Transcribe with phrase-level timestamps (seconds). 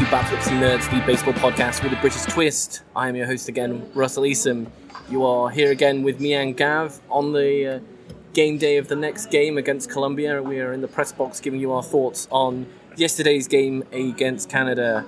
[0.00, 2.84] To Batflips and Nerds, the baseball podcast with a British twist.
[2.96, 4.70] I am your host again, Russell Easom.
[5.10, 7.80] You are here again with me and Gav on the uh,
[8.32, 10.42] game day of the next game against Colombia.
[10.42, 15.04] We are in the press box giving you our thoughts on yesterday's game against Canada.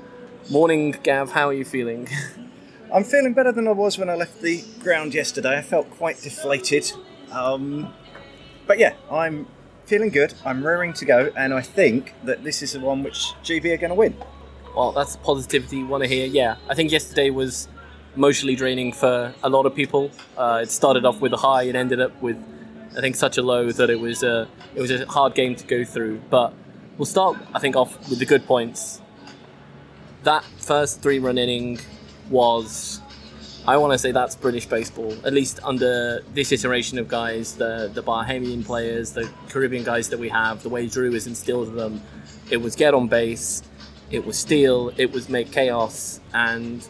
[0.50, 1.30] Morning, Gav.
[1.30, 2.06] How are you feeling?
[2.92, 5.56] I'm feeling better than I was when I left the ground yesterday.
[5.56, 6.92] I felt quite deflated.
[7.30, 7.94] Um,
[8.66, 9.46] but yeah, I'm
[9.86, 10.34] feeling good.
[10.44, 13.78] I'm raring to go, and I think that this is the one which GB are
[13.78, 14.14] going to win.
[14.74, 16.26] Well, that's positivity you want to hear.
[16.26, 17.68] Yeah, I think yesterday was
[18.16, 20.10] emotionally draining for a lot of people.
[20.36, 22.42] Uh, it started off with a high and ended up with,
[22.96, 25.66] I think, such a low that it was a it was a hard game to
[25.66, 26.22] go through.
[26.30, 26.54] But
[26.96, 29.02] we'll start, I think, off with the good points.
[30.22, 31.78] That first three run inning
[32.30, 33.00] was,
[33.66, 35.12] I want to say, that's British baseball.
[35.26, 40.18] At least under this iteration of guys, the the Bahamian players, the Caribbean guys that
[40.18, 42.00] we have, the way Drew has instilled in them,
[42.50, 43.62] it was get on base,
[44.12, 46.86] it was steal, it was made chaos, and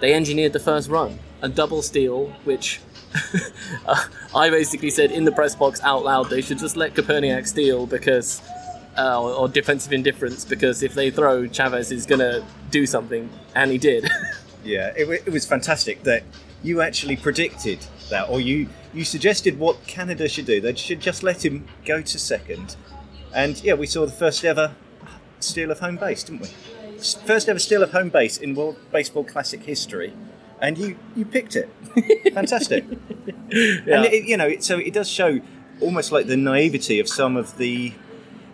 [0.00, 2.80] they engineered the first run, a double steal, which
[4.34, 7.86] I basically said in the press box out loud they should just let Koperniak steal
[7.86, 8.42] because,
[8.98, 13.70] uh, or, or defensive indifference because if they throw, Chavez is gonna do something, and
[13.70, 14.08] he did.
[14.64, 16.24] Yeah, it, it was fantastic that
[16.64, 17.78] you actually predicted
[18.10, 20.60] that, or you you suggested what Canada should do.
[20.60, 22.76] They should just let him go to second,
[23.32, 24.74] and yeah, we saw the first ever
[25.40, 26.48] steal of home base, didn't we?
[26.98, 30.12] First ever steal of home base in World Baseball Classic history,
[30.60, 31.68] and you you picked it.
[32.34, 32.84] Fantastic.
[32.84, 35.40] And it, you know, it, so it does show
[35.80, 37.92] almost like the naivety of some of the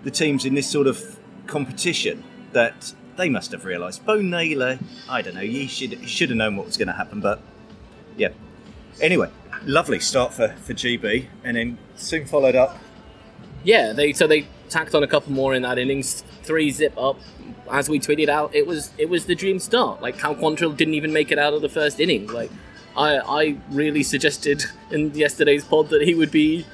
[0.02, 2.22] the teams in this sort of competition
[2.52, 4.04] that they must have realised.
[4.04, 4.78] Bo Naylor,
[5.08, 7.40] I don't know, he should he should have known what was going to happen, but
[8.16, 8.28] yeah.
[9.00, 9.30] Anyway,
[9.64, 12.78] lovely start for, for GB, and then soon followed up.
[13.64, 16.22] Yeah, they so they tacked on a couple more in that innings.
[16.44, 17.18] Three zip up.
[17.70, 20.00] As we tweeted out, it was it was the dream start.
[20.00, 22.26] Like Cal Quantrill didn't even make it out of the first inning.
[22.28, 22.50] Like
[22.96, 26.66] I I really suggested in yesterday's pod that he would be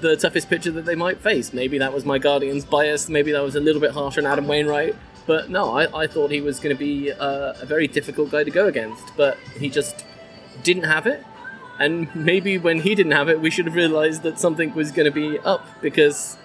[0.00, 1.52] the toughest pitcher that they might face.
[1.52, 3.08] Maybe that was my Guardian's bias.
[3.08, 4.96] Maybe that was a little bit harsh on Adam Wainwright.
[5.26, 8.44] But no, I, I thought he was going to be uh, a very difficult guy
[8.44, 9.04] to go against.
[9.16, 10.04] But he just
[10.62, 11.24] didn't have it.
[11.78, 15.04] And maybe when he didn't have it, we should have realised that something was going
[15.04, 16.36] to be up because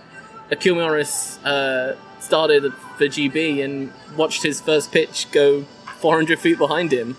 [0.54, 5.64] Akil uh, started for GB and watched his first pitch go
[6.00, 7.18] 400 feet behind him.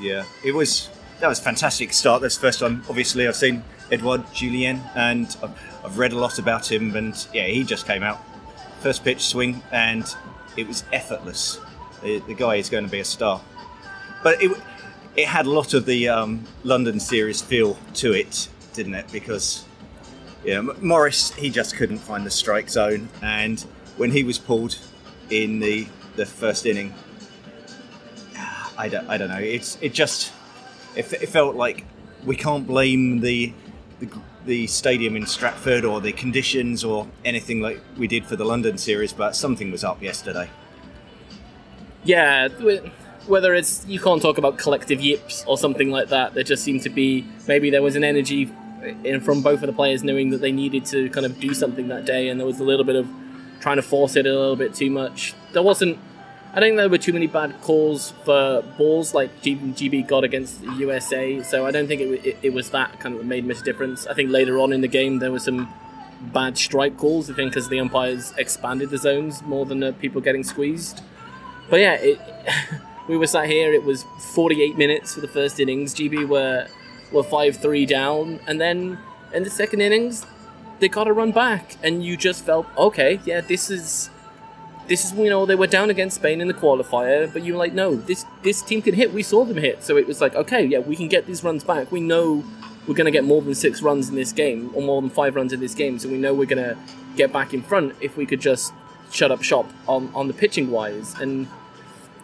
[0.00, 0.90] Yeah, it was
[1.20, 2.22] that was a fantastic start.
[2.22, 6.70] That's first time, obviously, I've seen Edouard Julien, and I've, I've read a lot about
[6.70, 6.94] him.
[6.94, 8.20] And yeah, he just came out
[8.80, 10.04] first pitch swing, and
[10.56, 11.58] it was effortless.
[12.02, 13.40] The, the guy is going to be a star.
[14.22, 14.56] But it
[15.16, 19.10] it had a lot of the um, London series feel to it, didn't it?
[19.10, 19.64] Because
[20.44, 23.60] yeah, Morris he just couldn't find the strike zone, and
[23.96, 24.78] when he was pulled
[25.30, 26.94] in the the first inning,
[28.36, 29.38] ah, I don't, I don't know.
[29.38, 30.32] It's it just
[30.96, 31.84] it, it felt like
[32.24, 33.52] we can't blame the,
[34.00, 34.08] the
[34.46, 38.78] the stadium in Stratford or the conditions or anything like we did for the London
[38.78, 40.48] series, but something was up yesterday.
[42.04, 42.82] Yeah, th-
[43.26, 46.34] whether it's you can't talk about collective yips or something like that.
[46.34, 48.50] There just seemed to be maybe there was an energy
[49.04, 51.88] in from both of the players knowing that they needed to kind of do something
[51.88, 53.08] that day, and there was a little bit of
[53.60, 55.34] trying to force it a little bit too much.
[55.52, 55.98] There wasn't
[56.54, 60.72] I think there were too many bad calls for balls like GB got against the
[60.76, 64.06] USA, so I don't think it, it, it was that kind of made much difference.
[64.06, 65.72] I think later on in the game there were some
[66.32, 70.42] bad strike calls, I think, because the umpires expanded the zones more than people getting
[70.42, 71.02] squeezed.
[71.68, 72.18] But yeah, it,
[73.08, 74.04] we were sat here, it was
[74.34, 76.66] 48 minutes for the first innings, GB were,
[77.12, 78.98] were 5 3 down, and then
[79.32, 80.24] in the second innings,
[80.80, 84.10] they got a run back, and you just felt, okay, yeah, this is
[84.88, 87.58] this is you know they were down against Spain in the qualifier, but you were
[87.58, 89.12] like, no, this this team can hit.
[89.12, 91.62] We saw them hit, so it was like, okay, yeah, we can get these runs
[91.62, 91.92] back.
[91.92, 92.42] We know
[92.86, 95.36] we're going to get more than six runs in this game, or more than five
[95.36, 96.76] runs in this game, so we know we're going to
[97.16, 98.72] get back in front if we could just
[99.10, 101.48] shut up shop on on the pitching wise, and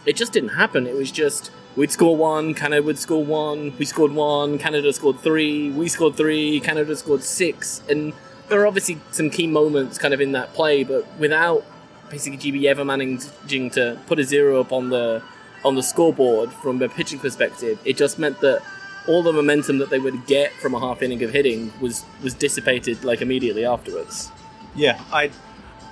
[0.07, 0.87] it just didn't happen.
[0.87, 5.21] It was just we'd score one, Canada would score one, we scored one, Canada scored
[5.21, 8.13] three, we scored three, Canada scored six, and
[8.49, 11.65] there are obviously some key moments kind of in that play, but without
[12.11, 15.23] basically GB ever managing to put a zero up on the
[15.65, 18.63] on the scoreboard from a pitching perspective, it just meant that
[19.09, 22.35] all the momentum that they would get from a half inning of hitting was was
[22.35, 24.31] dissipated like immediately afterwards.
[24.77, 25.31] Yeah, I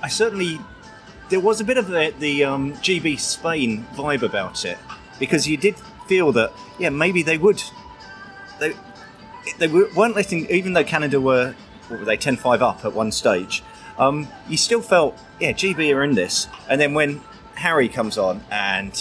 [0.03, 0.59] I certainly
[1.31, 4.77] there was a bit of the, the um, GB Spain vibe about it
[5.23, 5.77] because you did
[6.09, 7.63] feel that yeah maybe they would
[8.59, 8.73] they
[9.59, 11.55] they weren't letting even though Canada were
[11.89, 13.63] what were they 10-5 up at one stage
[13.99, 16.49] um, you still felt, yeah, GB are in this.
[16.69, 17.21] And then when
[17.55, 18.93] Harry comes on, and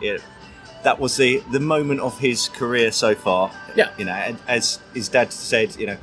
[0.00, 0.22] it,
[0.82, 3.50] that was the the moment of his career so far.
[3.74, 5.96] Yeah, you know, as his dad said, you know,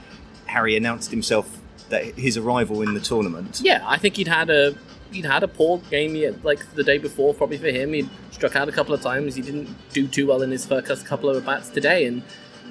[0.46, 1.60] Harry announced himself
[1.90, 3.62] that his arrival in the tournament.
[3.64, 4.76] Yeah, I think he'd had a
[5.12, 6.14] he'd had a poor game
[6.44, 7.94] like the day before, probably for him.
[7.94, 9.36] He'd struck out a couple of times.
[9.36, 12.24] He didn't do too well in his first couple of bats today, and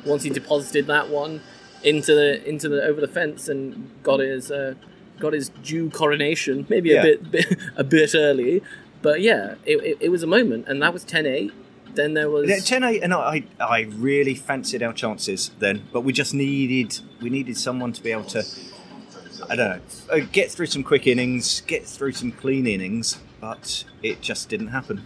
[0.04, 1.40] once he deposited that one
[1.82, 4.74] into the into the over the fence and got his uh,
[5.18, 7.00] got his due coronation, maybe yeah.
[7.00, 8.62] a bit, bit, a bit early,
[9.02, 11.52] but yeah, it, it, it, was a moment, and that was 10-8.
[11.94, 16.12] Then there was yeah, 10-8, and I I really fancied our chances then, but we
[16.12, 18.44] just needed we needed someone to be able to
[19.48, 23.84] I don't know uh, get through some quick innings, get through some clean innings, but
[24.02, 25.04] it just didn't happen.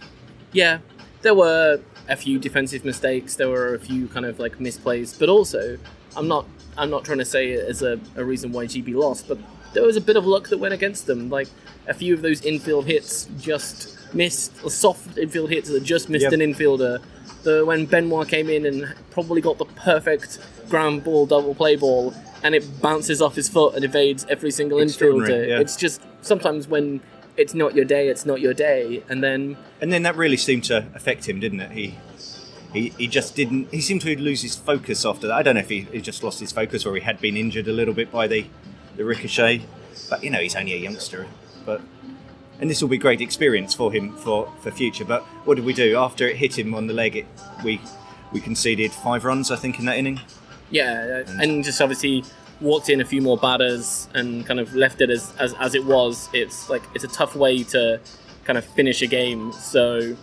[0.51, 0.79] Yeah,
[1.21, 3.35] there were a few defensive mistakes.
[3.35, 5.77] There were a few kind of like misplays, but also
[6.15, 6.45] I'm not
[6.77, 9.37] I'm not trying to say it as a, a reason why GB lost, but
[9.73, 11.29] there was a bit of luck that went against them.
[11.29, 11.47] Like
[11.87, 16.23] a few of those infield hits just missed, or soft infield hits that just missed
[16.23, 16.33] yep.
[16.33, 17.01] an infielder.
[17.43, 20.39] The when Benoit came in and probably got the perfect
[20.69, 22.13] ground ball double play ball,
[22.45, 25.47] and it bounces off his foot and evades every single infielder.
[25.47, 25.59] Yeah.
[25.59, 27.01] It's just sometimes when
[27.37, 30.63] it's not your day, it's not your day, and then and then that really seemed
[30.65, 31.71] to affect him, didn't it?
[31.71, 31.97] He
[32.71, 33.73] he, he just didn't.
[33.73, 35.33] He seemed to lose his focus after that.
[35.33, 37.67] I don't know if he, he just lost his focus or he had been injured
[37.67, 38.45] a little bit by the
[38.95, 39.63] the ricochet.
[40.07, 41.25] But you know, he's only a youngster.
[41.65, 41.81] But
[42.59, 45.03] and this will be great experience for him for, for future.
[45.03, 47.15] But what did we do after it hit him on the leg?
[47.15, 47.25] It,
[47.63, 47.81] we
[48.31, 50.19] we conceded five runs, I think, in that inning.
[50.71, 52.23] Yeah, and, and just obviously
[52.61, 55.85] walked in a few more batters and kind of left it as, as as it
[55.85, 56.29] was.
[56.33, 57.99] It's like it's a tough way to
[58.45, 59.51] kind of finish a game.
[59.51, 60.15] So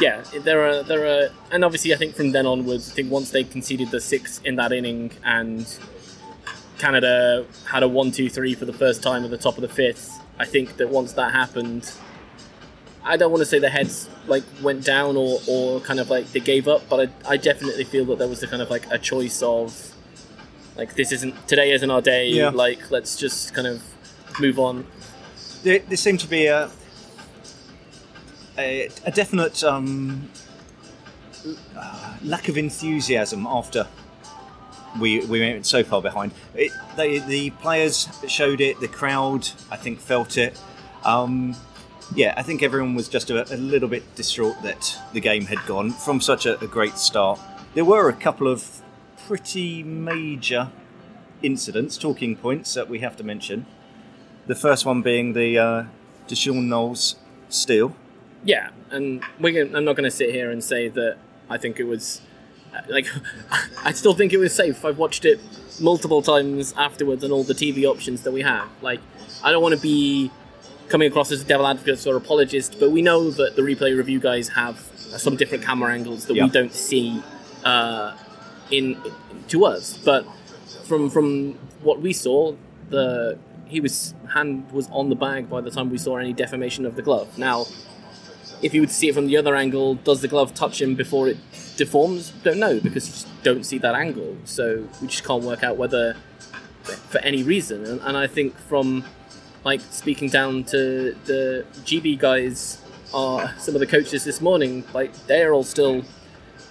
[0.00, 3.30] yeah, there are there are, and obviously I think from then onwards, I think once
[3.30, 5.66] they conceded the six in that inning and
[6.78, 10.10] Canada had a one-two-three for the first time at the top of the fifth.
[10.38, 11.90] I think that once that happened,
[13.04, 16.32] I don't want to say the heads like went down or, or kind of like
[16.32, 18.90] they gave up, but I, I definitely feel that there was a kind of like
[18.90, 19.94] a choice of
[20.76, 22.28] like this isn't today isn't our day.
[22.28, 22.48] Yeah.
[22.48, 23.82] Like let's just kind of
[24.40, 24.86] move on.
[25.62, 26.70] There, there seemed to be a
[28.56, 30.30] a, a definite um,
[32.22, 33.86] lack of enthusiasm after
[35.00, 36.32] we we went so far behind.
[36.54, 38.80] It, they, the players showed it.
[38.80, 40.58] The crowd, I think, felt it.
[41.04, 41.56] Um,
[42.14, 45.58] yeah, I think everyone was just a, a, little bit distraught that the game had
[45.66, 47.40] gone from such a, a, great start.
[47.74, 48.82] There were a couple of
[49.26, 50.70] pretty major
[51.42, 53.66] incidents, talking points that we have to mention.
[54.46, 55.84] The first one being the uh,
[56.28, 57.16] D'Shawn Knowles
[57.48, 57.96] steal.
[58.44, 61.16] Yeah, and we're, I'm not going to sit here and say that
[61.48, 62.20] I think it was
[62.88, 63.06] like
[63.84, 64.84] I still think it was safe.
[64.84, 65.40] I've watched it
[65.80, 68.68] multiple times afterwards on all the TV options that we have.
[68.82, 69.00] Like
[69.42, 70.30] I don't want to be
[70.88, 74.20] coming across as a devil advocate or apologist, but we know that the replay review
[74.20, 77.22] guys have some different camera angles that we don't see
[77.64, 78.16] uh,
[78.70, 79.00] in
[79.48, 79.96] to us.
[79.96, 80.26] But
[80.84, 82.54] from from what we saw,
[82.90, 86.84] the he was hand was on the bag by the time we saw any deformation
[86.86, 87.38] of the glove.
[87.38, 87.66] Now,
[88.62, 91.28] if you would see it from the other angle, does the glove touch him before
[91.28, 91.38] it
[91.76, 92.30] deforms?
[92.42, 94.36] Don't know because you just don't see that angle.
[94.44, 96.16] So we just can't work out whether
[96.82, 97.84] for any reason.
[97.84, 99.04] And, and I think from
[99.64, 102.80] like speaking down to the GB guys
[103.14, 106.02] uh, some of the coaches this morning, like they're all still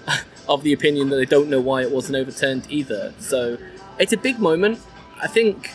[0.50, 3.13] of the opinion that they don't know why it wasn't overturned either.
[3.19, 3.57] So
[3.97, 4.79] it's a big moment.
[5.21, 5.71] I think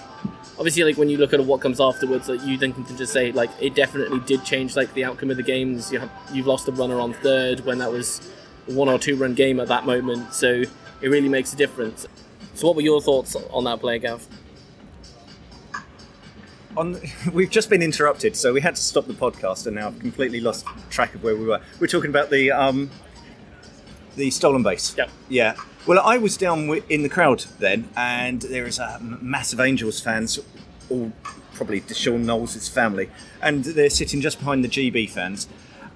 [0.58, 3.30] obviously like when you look at what comes afterwards like you then can just say
[3.30, 6.66] like it definitely did change like the outcome of the games you have you've lost
[6.66, 8.28] a runner on third when that was
[8.68, 10.64] a one or two run game at that moment so
[11.00, 12.08] it really makes a difference
[12.54, 14.26] so what were your thoughts on that play gav
[16.78, 17.00] on
[17.32, 20.40] we've just been interrupted, so we had to stop the podcast, and now I've completely
[20.40, 21.61] lost track of where we were.
[21.80, 22.90] We're talking about the um,
[24.16, 24.97] the stolen base.
[24.97, 25.11] Yep.
[25.28, 25.56] Yeah.
[25.87, 30.38] Well, I was down in the crowd then, and there is a massive Angels fans,
[30.90, 31.12] all
[31.54, 33.11] probably D'Shawn Knowles' family,
[33.42, 35.49] and they're sitting just behind the GB fans.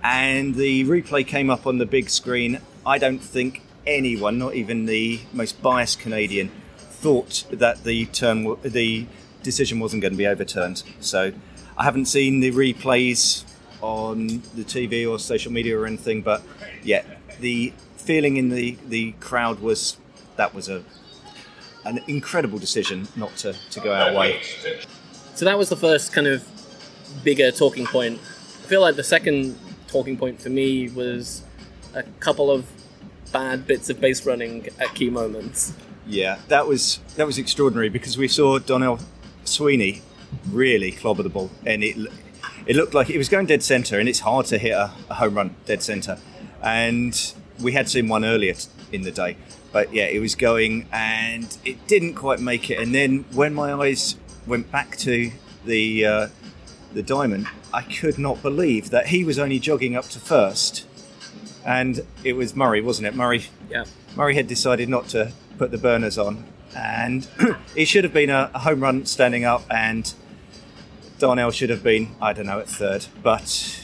[0.03, 2.61] And the replay came up on the big screen.
[2.85, 9.07] I don't think anyone, not even the most biased Canadian, thought that the term, the
[9.43, 10.83] decision wasn't going to be overturned.
[11.01, 11.33] So
[11.77, 13.45] I haven't seen the replays
[13.81, 16.43] on the TV or social media or anything, but
[16.83, 17.03] yeah,
[17.41, 19.97] the feeling in the, the crowd was
[20.37, 20.83] that was a
[21.85, 24.41] an incredible decision not to, to go our way.
[25.35, 26.47] So that was the first kind of
[27.25, 28.21] bigger talking point.
[28.21, 29.59] I feel like the second
[29.89, 31.43] talking point for me was
[31.95, 32.67] a couple of
[33.33, 35.75] bad bits of base running at key moments.
[36.07, 38.99] Yeah, that was that was extraordinary because we saw Darnell
[39.45, 40.03] Sweeney
[40.51, 41.97] really clobbered the ball, and it
[42.67, 45.15] it looked like it was going dead centre, and it's hard to hit a, a
[45.15, 46.19] home run dead centre.
[46.63, 48.55] And we had seen one earlier
[48.93, 49.37] in the day,
[49.73, 52.79] but yeah, it was going, and it didn't quite make it.
[52.79, 55.33] And then when my eyes went back to
[55.65, 56.29] the uh,
[56.93, 60.87] the diamond, I could not believe that he was only jogging up to first,
[61.65, 63.15] and it was Murray, wasn't it?
[63.15, 63.85] Murray Yeah.
[64.15, 67.29] Murray had decided not to put the burners on, and
[67.77, 70.13] it should have been a, a home run standing up, and
[71.19, 73.07] Darnell should have been, I don't know, at third.
[73.23, 73.83] But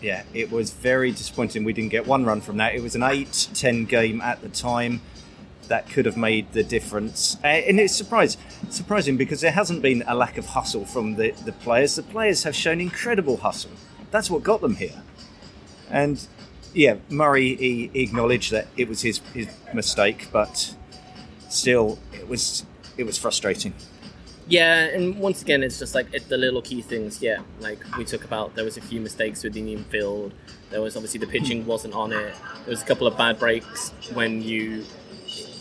[0.00, 1.64] yeah, it was very disappointing.
[1.64, 2.74] We didn't get one run from that.
[2.74, 5.00] It was an 8 10 game at the time.
[5.68, 7.38] That could have made the difference.
[7.42, 8.36] And it's surprise,
[8.70, 11.96] surprising because there hasn't been a lack of hustle from the, the players.
[11.96, 13.72] The players have shown incredible hustle.
[14.12, 15.02] That's what got them here.
[15.90, 16.24] And
[16.72, 20.76] yeah, Murray he acknowledged that it was his, his mistake, but
[21.48, 22.66] still, it was
[22.98, 23.72] it was frustrating.
[24.48, 27.22] Yeah, and once again, it's just like it, the little key things.
[27.22, 30.32] Yeah, like we talk about, there was a few mistakes with the infield.
[30.70, 32.34] There was obviously the pitching wasn't on it.
[32.64, 34.84] There was a couple of bad breaks when you,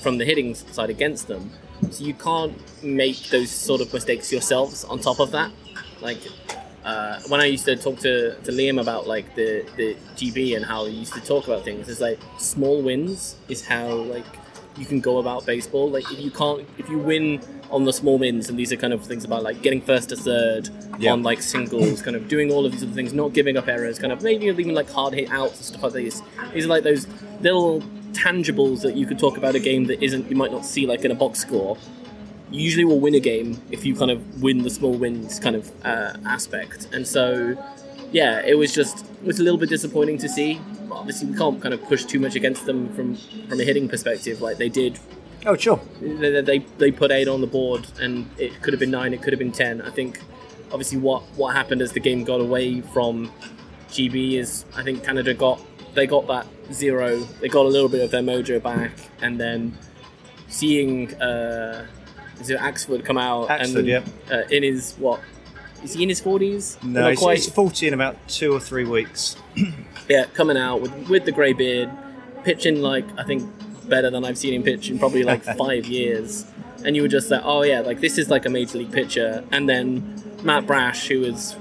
[0.02, 1.52] from the hitting side against them.
[1.90, 4.84] So you can't make those sort of mistakes yourselves.
[4.84, 5.52] On top of that,
[6.02, 6.20] like
[6.84, 10.64] uh, when I used to talk to, to Liam about like the, the GB and
[10.64, 14.26] how he used to talk about things, it's like small wins is how like
[14.78, 15.90] you can go about baseball.
[15.90, 17.42] Like if you can't, if you win
[17.72, 20.16] on the small wins, and these are kind of things about like getting first to
[20.16, 21.14] third Yeah.
[21.14, 23.98] on like singles, kind of doing all of these other things, not giving up errors,
[24.00, 26.22] kind of maybe even like hard hit outs and stuff like this.
[26.54, 27.08] These are like those
[27.42, 30.86] little tangibles that you could talk about a game that isn't you might not see
[30.86, 31.78] like in a box score.
[32.52, 35.56] You usually will win a game if you kind of win the small wins kind
[35.56, 37.58] of uh, aspect, and so
[38.16, 40.62] yeah, it was just it was a little bit disappointing to see.
[40.90, 43.18] Obviously, we can't kind of push too much against them from
[43.50, 44.98] from a hitting perspective, like they did.
[45.46, 45.82] Oh, sure.
[46.02, 49.14] They, they, they put eight on the board, and it could have been nine.
[49.14, 49.82] It could have been ten.
[49.82, 50.22] I think,
[50.72, 53.34] obviously, what what happened as the game got away from
[53.90, 55.60] GB is I think Canada got
[55.94, 57.18] they got that zero.
[57.42, 59.78] They got a little bit of their mojo back, and then
[60.48, 61.86] seeing uh,
[62.40, 64.04] is it Axford come out Axford, and yeah.
[64.32, 65.20] uh, in his what
[65.86, 66.78] is he in his forties?
[66.84, 69.38] No, he's, he's 40 in about two or three weeks.
[70.10, 71.90] yeah, coming out with with the grey beard,
[72.44, 73.50] pitching like I think
[73.88, 76.46] better than I've seen him pitch in probably like five years.
[76.84, 79.44] And you were just like, oh yeah, like this is like a major league pitcher.
[79.52, 81.56] And then Matt Brash, who is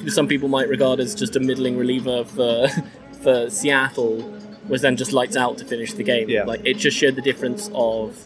[0.00, 2.68] who some people might regard as just a middling reliever for
[3.22, 4.38] for Seattle,
[4.68, 6.28] was then just lights out to finish the game.
[6.28, 6.44] Yeah.
[6.44, 8.16] Like it just showed the difference of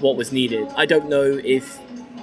[0.00, 0.68] what was needed.
[0.76, 1.78] I don't know if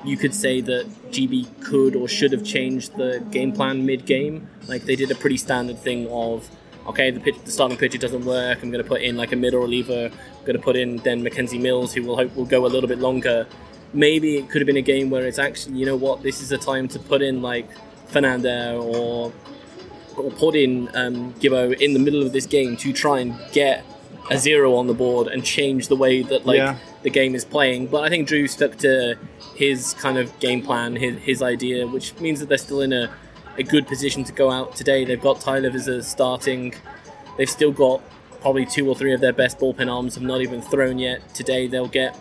[0.06, 4.48] you could say that GB could or should have changed the game plan mid-game.
[4.68, 6.50] Like they did a pretty standard thing of,
[6.88, 8.64] okay, the pitch, the starting pitcher doesn't work.
[8.64, 10.10] I'm going to put in like a middle reliever.
[10.12, 12.88] I'm going to put in then Mackenzie Mills, who will hope will go a little
[12.88, 13.46] bit longer.
[13.94, 16.52] Maybe it could have been a game where it's actually, you know what, this is
[16.52, 17.68] a time to put in like
[18.08, 19.34] Fernandez or
[20.16, 23.86] or put in um, Gibbo in the middle of this game to try and get
[24.30, 26.78] a zero on the board and change the way that like Yeah.
[27.02, 27.88] The game is playing.
[27.88, 29.18] But I think Drew stuck to
[29.56, 33.12] his kind of game plan, his, his idea, which means that they're still in a,
[33.58, 35.06] a good position to go out today.
[35.06, 36.74] They've got Tyler as a starting.
[37.38, 38.02] They've still got
[38.42, 41.34] probably two or three of their best bullpen arms have not even thrown yet.
[41.34, 42.18] Today they'll get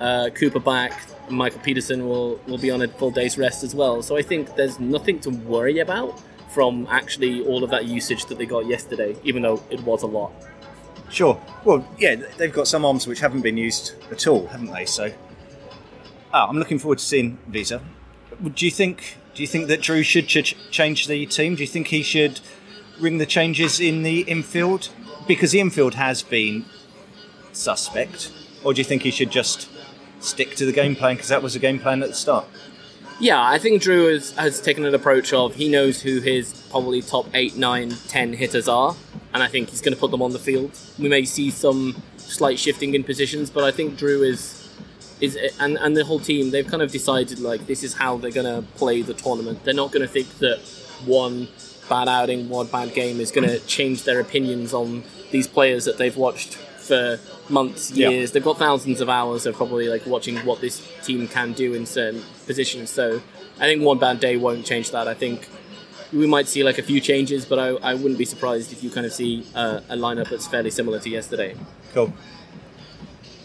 [0.00, 1.00] uh, Cooper back.
[1.30, 4.02] Michael Peterson will, will be on a full day's rest as well.
[4.02, 8.38] So I think there's nothing to worry about from actually all of that usage that
[8.38, 10.32] they got yesterday, even though it was a lot.
[11.10, 11.40] Sure.
[11.64, 14.84] Well, yeah, they've got some arms which haven't been used at all, haven't they?
[14.84, 15.12] So,
[16.32, 17.80] ah, I'm looking forward to seeing Viza.
[18.42, 19.18] Do you think?
[19.34, 21.56] Do you think that Drew should ch- change the team?
[21.56, 22.40] Do you think he should
[23.00, 24.90] ring the changes in the infield
[25.26, 26.64] because the infield has been
[27.52, 28.32] suspect,
[28.62, 29.68] or do you think he should just
[30.20, 32.46] stick to the game plan because that was the game plan at the start?
[33.20, 37.00] Yeah, I think Drew has, has taken an approach of he knows who his probably
[37.00, 38.96] top 8, 9, 10 hitters are,
[39.34, 40.78] and I think he's going to put them on the field.
[40.98, 44.60] We may see some slight shifting in positions, but I think Drew is
[45.20, 48.30] is and and the whole team they've kind of decided like this is how they're
[48.30, 49.64] going to play the tournament.
[49.64, 50.60] They're not going to think that
[51.04, 51.48] one
[51.88, 55.98] bad outing, one bad game is going to change their opinions on these players that
[55.98, 58.32] they've watched for months, years.
[58.32, 61.86] They've got thousands of hours of probably like watching what this team can do in
[61.86, 62.90] certain positions.
[62.90, 63.20] So
[63.58, 65.08] I think one bad day won't change that.
[65.08, 65.48] I think
[66.14, 68.90] we might see like a few changes, but I, I wouldn't be surprised if you
[68.90, 71.54] kind of see uh, a lineup that's fairly similar to yesterday.
[71.92, 72.12] Cool.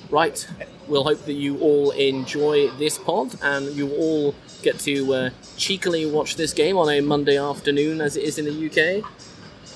[0.09, 0.47] Right.
[0.87, 6.05] We'll hope that you all enjoy this pod and you all get to uh, cheekily
[6.05, 9.05] watch this game on a Monday afternoon as it is in the UK.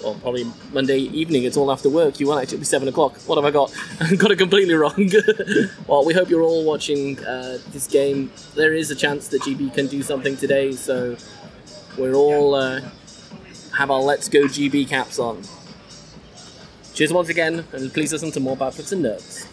[0.04, 1.44] Well, probably Monday evening.
[1.44, 2.20] It's all after work.
[2.20, 3.16] You won't actually be seven o'clock.
[3.22, 3.74] What have I got?
[4.02, 5.10] I got it completely wrong.
[5.88, 8.32] well, we hope you're all watching uh, this game.
[8.56, 11.16] There is a chance that GB can do something today, so
[11.98, 12.82] we're all uh,
[13.78, 15.42] have our Let's Go GB caps on.
[16.94, 19.48] Cheers once again, and please listen to more Bat Flips and Nerds.